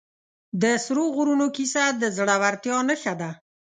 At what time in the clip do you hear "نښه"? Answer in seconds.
2.89-3.13